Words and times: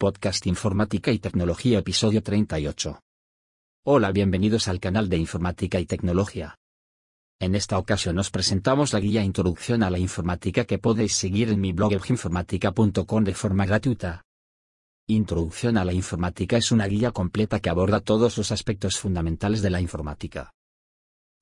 Podcast 0.00 0.46
Informática 0.46 1.10
y 1.10 1.18
Tecnología 1.18 1.80
Episodio 1.80 2.22
38. 2.22 3.00
Hola, 3.84 4.12
bienvenidos 4.12 4.68
al 4.68 4.78
canal 4.78 5.08
de 5.08 5.16
Informática 5.16 5.80
y 5.80 5.86
Tecnología. 5.86 6.54
En 7.40 7.56
esta 7.56 7.78
ocasión 7.78 8.16
os 8.20 8.30
presentamos 8.30 8.92
la 8.92 9.00
guía 9.00 9.24
Introducción 9.24 9.82
a 9.82 9.90
la 9.90 9.98
Informática 9.98 10.66
que 10.66 10.78
podéis 10.78 11.14
seguir 11.14 11.48
en 11.48 11.60
mi 11.60 11.72
blog 11.72 11.94
informática.com 12.08 13.24
de 13.24 13.34
forma 13.34 13.66
gratuita. 13.66 14.22
Introducción 15.08 15.76
a 15.76 15.84
la 15.84 15.92
Informática 15.92 16.56
es 16.56 16.70
una 16.70 16.86
guía 16.86 17.10
completa 17.10 17.58
que 17.58 17.68
aborda 17.68 17.98
todos 17.98 18.38
los 18.38 18.52
aspectos 18.52 19.00
fundamentales 19.00 19.62
de 19.62 19.70
la 19.70 19.80
informática. 19.80 20.52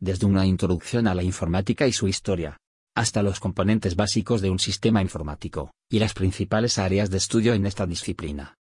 Desde 0.00 0.24
una 0.24 0.46
introducción 0.46 1.08
a 1.08 1.14
la 1.14 1.22
informática 1.22 1.86
y 1.86 1.92
su 1.92 2.08
historia, 2.08 2.56
hasta 2.96 3.22
los 3.22 3.40
componentes 3.40 3.94
básicos 3.94 4.40
de 4.40 4.48
un 4.48 4.58
sistema 4.58 5.02
informático, 5.02 5.70
y 5.90 5.98
las 5.98 6.14
principales 6.14 6.78
áreas 6.78 7.10
de 7.10 7.18
estudio 7.18 7.52
en 7.52 7.66
esta 7.66 7.86
disciplina. 7.86 8.56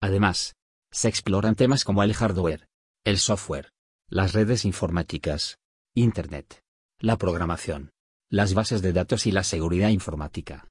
Además, 0.00 0.54
se 0.90 1.08
exploran 1.08 1.54
temas 1.54 1.84
como 1.84 2.02
el 2.02 2.14
hardware, 2.14 2.66
el 3.04 3.18
software, 3.18 3.70
las 4.08 4.32
redes 4.32 4.64
informáticas, 4.64 5.58
Internet, 5.94 6.62
la 6.98 7.18
programación, 7.18 7.90
las 8.30 8.54
bases 8.54 8.80
de 8.80 8.94
datos 8.94 9.26
y 9.26 9.32
la 9.32 9.44
seguridad 9.44 9.90
informática. 9.90 10.68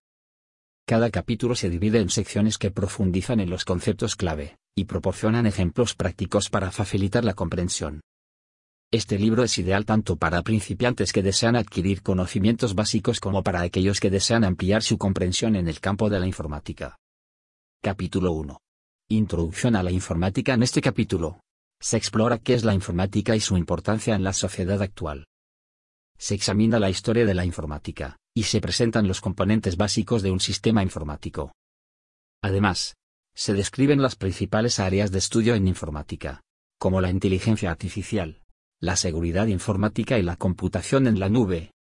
Cada 0.87 1.11
capítulo 1.11 1.53
se 1.53 1.69
divide 1.69 1.99
en 1.99 2.09
secciones 2.09 2.57
que 2.57 2.71
profundizan 2.71 3.39
en 3.39 3.51
los 3.51 3.63
conceptos 3.63 4.15
clave, 4.15 4.57
y 4.75 4.85
proporcionan 4.85 5.45
ejemplos 5.45 5.93
prácticos 5.93 6.49
para 6.49 6.71
facilitar 6.71 7.23
la 7.23 7.35
comprensión. 7.35 8.01
Este 8.93 9.17
libro 9.17 9.43
es 9.43 9.57
ideal 9.57 9.85
tanto 9.85 10.17
para 10.17 10.41
principiantes 10.41 11.13
que 11.13 11.23
desean 11.23 11.55
adquirir 11.55 12.01
conocimientos 12.01 12.75
básicos 12.75 13.21
como 13.21 13.41
para 13.41 13.61
aquellos 13.61 14.01
que 14.01 14.09
desean 14.09 14.43
ampliar 14.43 14.83
su 14.83 14.97
comprensión 14.97 15.55
en 15.55 15.69
el 15.69 15.79
campo 15.79 16.09
de 16.09 16.19
la 16.19 16.27
informática. 16.27 16.97
Capítulo 17.81 18.33
1. 18.33 18.59
Introducción 19.07 19.77
a 19.77 19.83
la 19.83 19.91
informática 19.91 20.53
En 20.53 20.61
este 20.61 20.81
capítulo, 20.81 21.39
se 21.79 21.95
explora 21.95 22.39
qué 22.39 22.53
es 22.53 22.65
la 22.65 22.73
informática 22.73 23.33
y 23.33 23.39
su 23.39 23.55
importancia 23.55 24.13
en 24.13 24.25
la 24.25 24.33
sociedad 24.33 24.81
actual. 24.81 25.25
Se 26.17 26.35
examina 26.35 26.77
la 26.77 26.89
historia 26.89 27.25
de 27.25 27.33
la 27.33 27.45
informática, 27.45 28.17
y 28.35 28.43
se 28.43 28.59
presentan 28.59 29.07
los 29.07 29.21
componentes 29.21 29.77
básicos 29.77 30.21
de 30.21 30.31
un 30.31 30.41
sistema 30.41 30.83
informático. 30.83 31.53
Además, 32.43 32.97
se 33.35 33.53
describen 33.53 34.01
las 34.01 34.17
principales 34.17 34.81
áreas 34.81 35.11
de 35.11 35.19
estudio 35.19 35.55
en 35.55 35.69
informática, 35.69 36.41
como 36.77 36.99
la 36.99 37.09
inteligencia 37.09 37.71
artificial, 37.71 38.40
la 38.81 38.95
seguridad 38.95 39.45
informática 39.45 40.17
y 40.17 40.23
la 40.23 40.37
computación 40.37 41.05
en 41.05 41.19
la 41.19 41.29
nube. 41.29 41.71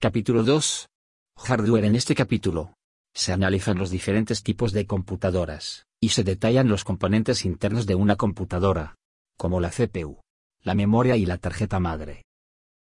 Capítulo 0.00 0.42
2. 0.42 0.88
Hardware 1.36 1.84
En 1.84 1.94
este 1.94 2.16
capítulo, 2.16 2.74
se 3.14 3.32
analizan 3.32 3.78
los 3.78 3.90
diferentes 3.90 4.42
tipos 4.42 4.72
de 4.72 4.86
computadoras, 4.86 5.86
y 6.00 6.08
se 6.08 6.24
detallan 6.24 6.66
los 6.66 6.82
componentes 6.82 7.44
internos 7.44 7.86
de 7.86 7.94
una 7.94 8.16
computadora, 8.16 8.96
como 9.38 9.60
la 9.60 9.70
CPU, 9.70 10.18
la 10.64 10.74
memoria 10.74 11.16
y 11.16 11.26
la 11.26 11.38
tarjeta 11.38 11.78
madre. 11.78 12.24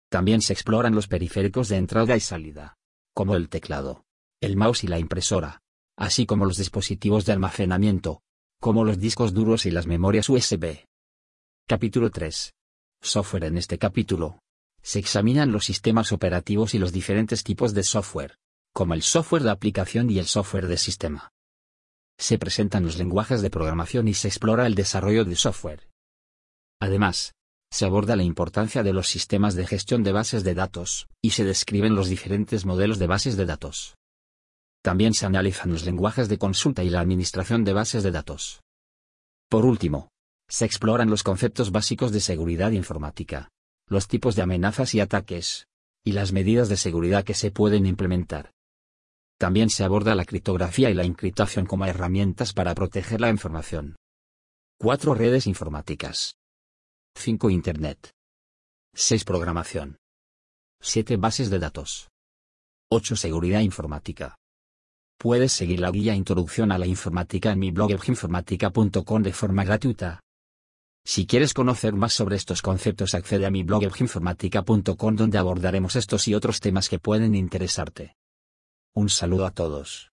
También 0.08 0.40
se 0.40 0.52
exploran 0.52 0.94
los 0.94 1.08
periféricos 1.08 1.68
de 1.68 1.78
entrada 1.78 2.16
y 2.16 2.20
salida, 2.20 2.76
como 3.12 3.34
el 3.34 3.48
teclado, 3.48 4.04
el 4.40 4.56
mouse 4.56 4.84
y 4.84 4.86
la 4.86 5.00
impresora, 5.00 5.62
así 5.98 6.26
como 6.26 6.44
los 6.44 6.58
dispositivos 6.58 7.26
de 7.26 7.32
almacenamiento, 7.32 8.20
como 8.60 8.84
los 8.84 9.00
discos 9.00 9.34
duros 9.34 9.66
y 9.66 9.72
las 9.72 9.88
memorias 9.88 10.28
USB. 10.28 10.84
Capítulo 11.66 12.10
3 12.10 12.55
software 13.02 13.44
en 13.44 13.58
este 13.58 13.78
capítulo. 13.78 14.40
Se 14.82 14.98
examinan 14.98 15.52
los 15.52 15.64
sistemas 15.64 16.12
operativos 16.12 16.74
y 16.74 16.78
los 16.78 16.92
diferentes 16.92 17.42
tipos 17.44 17.74
de 17.74 17.82
software, 17.82 18.38
como 18.72 18.94
el 18.94 19.02
software 19.02 19.42
de 19.42 19.50
aplicación 19.50 20.10
y 20.10 20.18
el 20.18 20.26
software 20.26 20.66
de 20.66 20.76
sistema. 20.76 21.32
Se 22.18 22.38
presentan 22.38 22.84
los 22.84 22.96
lenguajes 22.96 23.42
de 23.42 23.50
programación 23.50 24.08
y 24.08 24.14
se 24.14 24.28
explora 24.28 24.66
el 24.66 24.74
desarrollo 24.74 25.24
de 25.24 25.36
software. 25.36 25.88
Además, 26.80 27.34
se 27.70 27.84
aborda 27.84 28.16
la 28.16 28.22
importancia 28.22 28.82
de 28.82 28.92
los 28.92 29.08
sistemas 29.08 29.54
de 29.54 29.66
gestión 29.66 30.02
de 30.02 30.12
bases 30.12 30.44
de 30.44 30.54
datos, 30.54 31.08
y 31.20 31.30
se 31.30 31.44
describen 31.44 31.94
los 31.94 32.08
diferentes 32.08 32.64
modelos 32.64 32.98
de 32.98 33.06
bases 33.06 33.36
de 33.36 33.44
datos. 33.44 33.96
También 34.82 35.14
se 35.14 35.26
analizan 35.26 35.72
los 35.72 35.84
lenguajes 35.84 36.28
de 36.28 36.38
consulta 36.38 36.84
y 36.84 36.90
la 36.90 37.00
administración 37.00 37.64
de 37.64 37.72
bases 37.72 38.02
de 38.02 38.12
datos. 38.12 38.60
Por 39.48 39.66
último, 39.66 40.08
se 40.48 40.64
exploran 40.64 41.10
los 41.10 41.22
conceptos 41.22 41.72
básicos 41.72 42.12
de 42.12 42.20
seguridad 42.20 42.70
informática, 42.70 43.50
los 43.88 44.08
tipos 44.08 44.36
de 44.36 44.42
amenazas 44.42 44.94
y 44.94 45.00
ataques, 45.00 45.66
y 46.04 46.12
las 46.12 46.32
medidas 46.32 46.68
de 46.68 46.76
seguridad 46.76 47.24
que 47.24 47.34
se 47.34 47.50
pueden 47.50 47.86
implementar. 47.86 48.52
También 49.38 49.70
se 49.70 49.84
aborda 49.84 50.14
la 50.14 50.24
criptografía 50.24 50.88
y 50.88 50.94
la 50.94 51.04
encriptación 51.04 51.66
como 51.66 51.84
herramientas 51.84 52.52
para 52.52 52.74
proteger 52.74 53.20
la 53.20 53.28
información. 53.28 53.96
4 54.78 55.14
redes 55.14 55.46
informáticas. 55.46 56.36
5 57.16 57.50
Internet. 57.50 58.10
6 58.94 59.24
programación. 59.24 59.98
7 60.80 61.16
bases 61.16 61.50
de 61.50 61.58
datos. 61.58 62.08
8 62.90 63.16
seguridad 63.16 63.60
informática. 63.60 64.36
Puedes 65.18 65.52
seguir 65.52 65.80
la 65.80 65.90
guía 65.90 66.14
Introducción 66.14 66.72
a 66.72 66.78
la 66.78 66.86
Informática 66.86 67.50
en 67.50 67.58
mi 67.58 67.70
blog 67.70 67.90
informática.com 68.06 69.22
de 69.22 69.32
forma 69.32 69.64
gratuita. 69.64 70.20
Si 71.08 71.24
quieres 71.24 71.54
conocer 71.54 71.94
más 71.94 72.12
sobre 72.12 72.34
estos 72.34 72.62
conceptos 72.62 73.14
accede 73.14 73.46
a 73.46 73.50
mi 73.50 73.62
blog 73.62 73.84
informática.com 74.00 75.14
donde 75.14 75.38
abordaremos 75.38 75.94
estos 75.94 76.26
y 76.26 76.34
otros 76.34 76.58
temas 76.58 76.88
que 76.88 76.98
pueden 76.98 77.36
interesarte. 77.36 78.16
Un 78.92 79.08
saludo 79.08 79.46
a 79.46 79.52
todos. 79.52 80.10